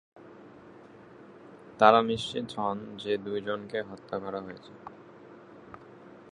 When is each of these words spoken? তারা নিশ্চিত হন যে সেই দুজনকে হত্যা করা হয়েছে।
তারা 1.79 1.99
নিশ্চিত 2.01 2.47
হন 2.57 2.77
যে 2.93 3.03
সেই 3.03 3.17
দুজনকে 3.17 3.79
হত্যা 3.81 4.17
করা 4.19 4.39
হয়েছে। 4.41 4.71